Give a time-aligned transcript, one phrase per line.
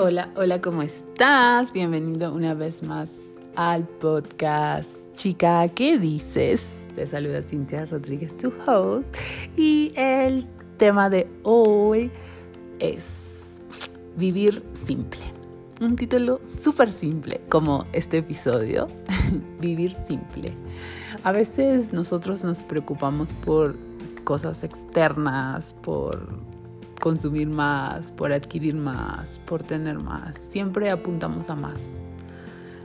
[0.00, 1.72] Hola, hola, ¿cómo estás?
[1.72, 4.90] Bienvenido una vez más al podcast.
[5.16, 6.86] Chica, ¿qué dices?
[6.94, 9.12] Te saluda Cintia Rodríguez, tu host.
[9.56, 12.12] Y el tema de hoy
[12.78, 13.06] es
[14.16, 15.22] vivir simple.
[15.80, 18.86] Un título súper simple, como este episodio,
[19.60, 20.54] vivir simple.
[21.24, 23.76] A veces nosotros nos preocupamos por
[24.22, 26.28] cosas externas, por
[27.00, 30.38] consumir más, por adquirir más, por tener más.
[30.38, 32.10] Siempre apuntamos a más.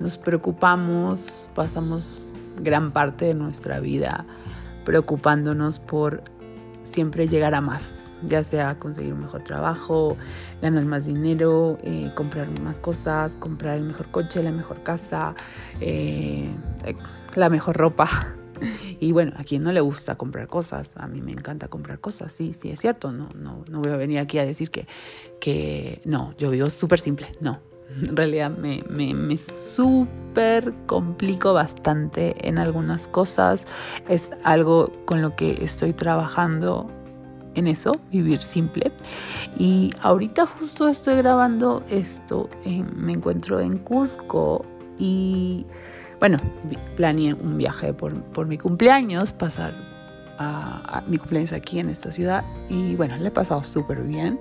[0.00, 2.20] Nos preocupamos, pasamos
[2.60, 4.26] gran parte de nuestra vida
[4.84, 6.22] preocupándonos por
[6.82, 10.16] siempre llegar a más, ya sea conseguir un mejor trabajo,
[10.60, 15.34] ganar más dinero, eh, comprar más cosas, comprar el mejor coche, la mejor casa,
[15.80, 16.54] eh,
[17.34, 18.36] la mejor ropa.
[19.00, 22.32] Y bueno, a quien no le gusta comprar cosas, a mí me encanta comprar cosas,
[22.32, 24.86] sí, sí, es cierto, no, no, no voy a venir aquí a decir que,
[25.40, 27.60] que no, yo vivo súper simple, no.
[28.02, 33.66] En realidad me, me, me súper complico bastante en algunas cosas.
[34.08, 36.90] Es algo con lo que estoy trabajando
[37.54, 38.92] en eso, vivir simple.
[39.58, 42.48] Y ahorita justo estoy grabando esto,
[42.96, 44.64] me encuentro en Cusco
[44.98, 45.66] y
[46.24, 46.38] bueno,
[46.96, 49.74] planeé un viaje por, mi cumpleaños, pasar
[50.38, 54.40] a, mi cumpleaños aquí en esta ciudad y bueno, le he pasado súper bien.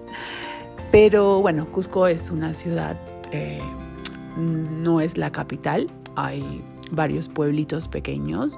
[0.93, 2.95] Pero bueno, Cusco es una ciudad,
[3.33, 3.59] eh,
[4.37, 8.57] no es la capital, hay varios pueblitos pequeños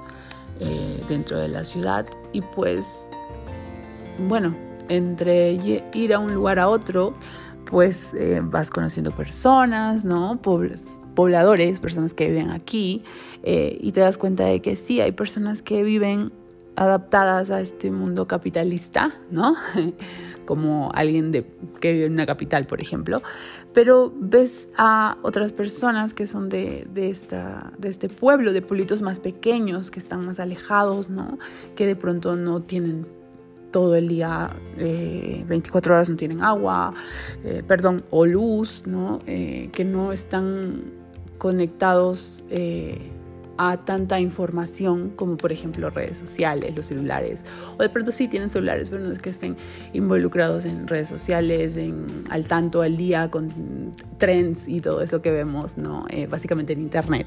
[0.60, 3.08] eh, dentro de la ciudad y pues
[4.28, 4.54] bueno,
[4.88, 7.12] entre ir a un lugar a otro,
[7.66, 10.40] pues eh, vas conociendo personas, ¿no?
[10.40, 13.02] pobladores, personas que viven aquí,
[13.42, 16.32] eh, y te das cuenta de que sí, hay personas que viven
[16.76, 19.56] adaptadas a este mundo capitalista, ¿no?
[20.46, 21.44] Como alguien de,
[21.80, 23.22] que vive en una capital, por ejemplo,
[23.72, 29.02] pero ves a otras personas que son de, de, esta, de este pueblo, de pueblitos
[29.02, 31.38] más pequeños, que están más alejados, ¿no?
[31.74, 33.06] Que de pronto no tienen
[33.76, 34.48] todo el día,
[34.78, 36.94] 24 eh, horas no tienen agua,
[37.44, 39.18] eh, perdón, o luz, ¿no?
[39.26, 40.84] Eh, que no están
[41.36, 42.42] conectados
[43.58, 47.44] a tanta información como por ejemplo redes sociales, los celulares,
[47.76, 49.58] o de pronto sí tienen celulares, pero no es que estén
[49.92, 55.30] involucrados en redes sociales, en, al tanto al día con trends y todo eso que
[55.30, 56.06] vemos, ¿no?
[56.30, 57.26] básicamente en internet.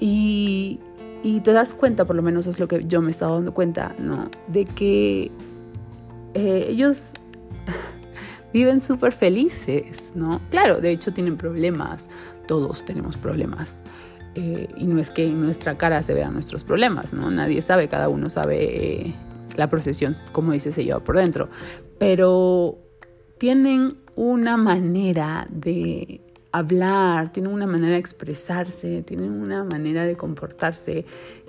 [0.00, 0.80] Y,
[1.22, 3.94] y te das cuenta, por lo menos es lo que yo me estaba dando cuenta,
[4.00, 4.28] ¿no?
[4.48, 5.30] De que
[6.38, 7.14] eh, ellos
[8.52, 10.40] viven súper felices, ¿no?
[10.50, 12.08] Claro, de hecho tienen problemas,
[12.46, 13.82] todos tenemos problemas.
[14.36, 17.28] Eh, y no es que en nuestra cara se vean nuestros problemas, ¿no?
[17.28, 19.14] Nadie sabe, cada uno sabe eh,
[19.56, 21.48] la procesión, como dice, se lleva por dentro.
[21.98, 22.78] Pero
[23.38, 26.20] tienen una manera de
[26.52, 31.04] hablar, tienen una manera de expresarse, tienen una manera de comportarse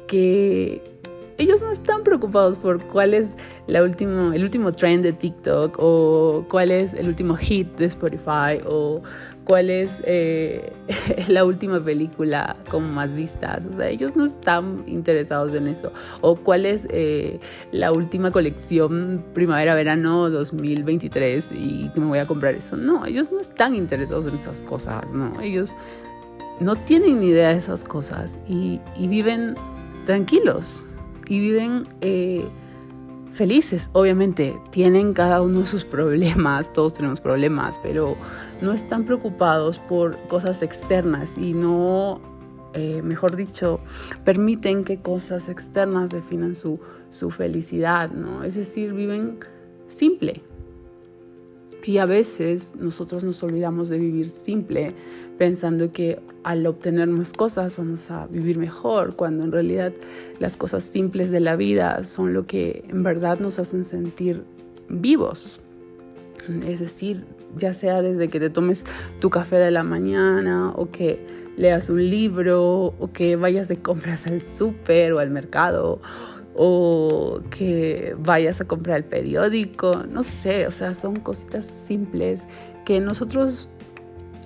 [0.07, 0.81] que
[1.39, 3.35] ellos no están preocupados por cuál es
[3.65, 8.59] la último, el último trend de TikTok o cuál es el último hit de Spotify
[8.65, 9.01] o
[9.45, 10.73] cuál es eh,
[11.29, 13.65] la última película como más vistas.
[13.65, 15.93] O sea, ellos no están interesados en eso.
[16.19, 17.39] O cuál es eh,
[17.71, 22.75] la última colección primavera-verano 2023 y que me voy a comprar eso.
[22.75, 25.39] No, ellos no están interesados en esas cosas, ¿no?
[25.39, 25.77] Ellos
[26.59, 29.55] no tienen ni idea de esas cosas y viven
[30.05, 30.88] tranquilos,
[31.29, 32.45] y viven eh,
[33.31, 33.89] felices.
[33.93, 38.17] Obviamente tienen cada uno sus problemas, todos tenemos problemas, pero
[38.61, 42.19] no están preocupados por cosas externas y no,
[42.73, 43.79] eh, mejor dicho,
[44.25, 46.79] permiten que cosas externas definan su,
[47.09, 48.43] su felicidad, ¿no?
[48.43, 49.39] Es decir, viven
[49.87, 50.41] simple,
[51.83, 54.93] y a veces nosotros nos olvidamos de vivir simple,
[55.37, 59.93] pensando que al obtener más cosas vamos a vivir mejor, cuando en realidad
[60.39, 64.43] las cosas simples de la vida son lo que en verdad nos hacen sentir
[64.89, 65.61] vivos.
[66.65, 67.25] Es decir,
[67.55, 68.83] ya sea desde que te tomes
[69.19, 71.25] tu café de la mañana o que
[71.57, 76.01] leas un libro o que vayas de compras al súper o al mercado
[76.61, 82.45] o que vayas a comprar el periódico, no sé, o sea, son cositas simples
[82.83, 83.69] que nosotros,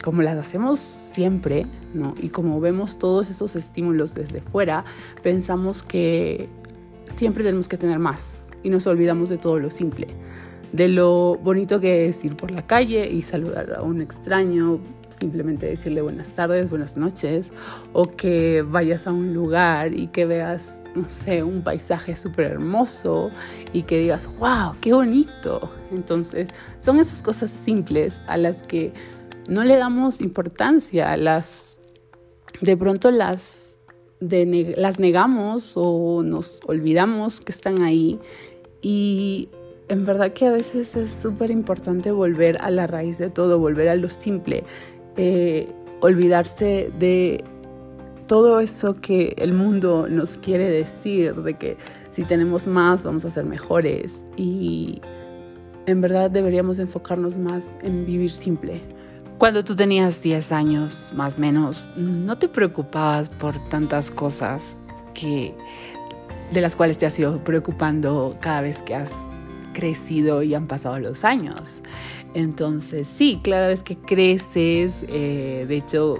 [0.04, 1.66] como las hacemos siempre,
[1.96, 2.14] ¿no?
[2.22, 4.86] Y como vemos todos esos estímulos desde fuera,
[5.24, 6.48] pensamos que
[7.16, 10.06] siempre tenemos que tener más y nos olvidamos de todo lo simple,
[10.74, 14.80] de lo bonito que es ir por la calle y saludar a un extraño,
[15.10, 17.54] simplemente decirle buenas tardes, buenas noches,
[17.94, 23.30] o que vayas a un lugar y que veas, no sé, un paisaje súper hermoso
[23.72, 25.72] y que digas, wow, qué bonito.
[25.92, 26.50] Entonces,
[26.80, 28.94] son esas cosas simples a las que
[29.48, 31.82] no le damos importancia, las
[32.62, 33.80] de pronto las,
[34.20, 38.20] las negamos o nos olvidamos que están ahí
[38.82, 39.50] y
[39.94, 43.90] en verdad que a veces es súper importante volver a la raíz de todo, volver
[43.90, 44.64] a lo simple,
[45.18, 47.44] eh, olvidarse de
[48.26, 51.78] todo eso que el mundo nos quiere decir, de que
[52.10, 55.00] si tenemos más vamos a ser mejores y
[55.86, 58.82] en verdad deberíamos enfocarnos más en vivir simple.
[59.38, 64.76] Cuando tú tenías 10 años, más o menos, no te preocupabas por tantas cosas
[65.14, 65.54] que
[66.52, 69.12] de las cuales te has ido preocupando cada vez que has
[69.74, 71.82] crecido y han pasado los años.
[72.34, 76.18] Entonces, sí, cada vez que creces, eh, de hecho,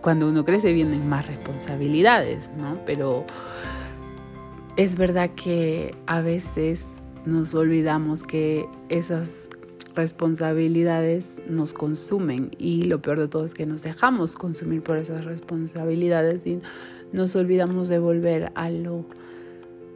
[0.00, 2.78] cuando uno crece vienen más responsabilidades, ¿no?
[2.86, 3.26] Pero
[4.76, 6.86] es verdad que a veces
[7.26, 9.50] nos olvidamos que esas
[9.94, 15.24] responsabilidades nos consumen y lo peor de todo es que nos dejamos consumir por esas
[15.24, 16.60] responsabilidades y
[17.12, 19.04] nos olvidamos de volver a lo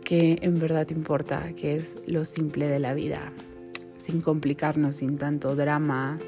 [0.05, 3.33] que en verdad importa, que es lo simple de la vida,
[3.99, 6.19] sin complicarnos, sin tanto drama.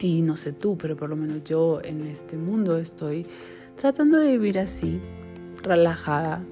[0.00, 3.26] Y no sé tú, pero por lo menos yo en este mundo estoy
[3.76, 5.00] tratando de vivir así,
[5.62, 6.42] relajada,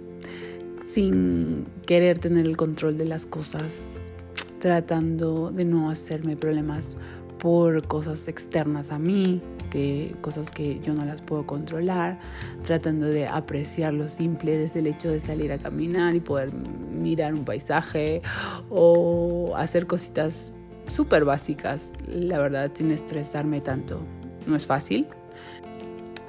[0.87, 4.13] sin querer tener el control de las cosas,
[4.59, 6.97] tratando de no hacerme problemas
[7.39, 12.19] por cosas externas a mí, que cosas que yo no las puedo controlar,
[12.65, 17.35] tratando de apreciar lo simple desde el hecho de salir a caminar y poder mirar
[17.35, 18.21] un paisaje
[18.69, 20.53] o hacer cositas
[20.89, 24.03] súper básicas, la verdad, sin estresarme tanto.
[24.47, 25.07] No es fácil,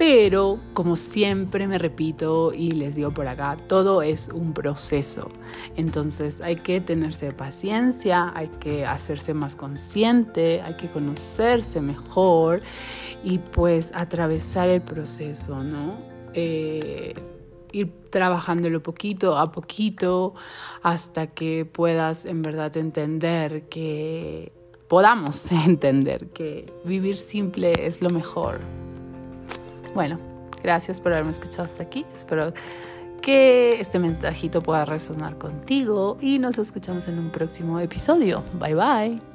[0.02, 5.30] pero como siempre me repito y les digo por acá, todo es un proceso.
[5.76, 12.62] Entonces hay que tenerse paciencia, hay que hacerse más consciente, hay que conocerse mejor
[13.22, 15.98] y pues atravesar el proceso, ¿no?
[16.34, 17.14] Eh,
[17.70, 20.34] ir trabajándolo poquito a poquito
[20.82, 24.50] hasta que puedas en verdad entender que
[24.88, 28.58] podamos entender que vivir simple es lo mejor.
[29.94, 30.18] Bueno,
[30.62, 32.06] gracias por haberme escuchado hasta aquí.
[32.16, 32.52] Espero
[33.20, 38.42] que este mensajito pueda resonar contigo y nos escuchamos en un próximo episodio.
[38.54, 39.31] Bye bye.